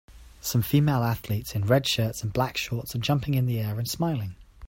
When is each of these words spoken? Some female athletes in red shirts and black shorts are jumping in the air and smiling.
Some 0.39 0.63
female 0.63 1.03
athletes 1.03 1.53
in 1.53 1.67
red 1.67 1.87
shirts 1.87 2.23
and 2.23 2.33
black 2.33 2.57
shorts 2.57 2.95
are 2.95 2.97
jumping 2.97 3.35
in 3.35 3.45
the 3.45 3.59
air 3.59 3.77
and 3.77 3.87
smiling. 3.87 4.35